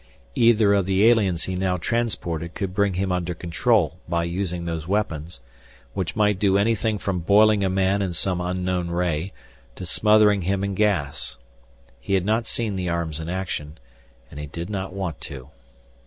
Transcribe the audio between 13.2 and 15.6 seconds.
action, and he did not want to.